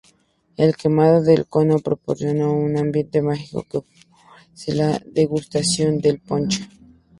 El 0.57 0.75
quemado 0.77 1.21
del 1.21 1.45
cono 1.47 1.77
proporciona 1.77 2.49
un 2.49 2.75
ambiente 2.75 3.21
mágico, 3.21 3.61
que 3.65 3.77
favorece 3.81 4.73
la 4.73 4.99
degustación 5.05 5.99
del 5.99 6.19
ponche. 6.19 6.67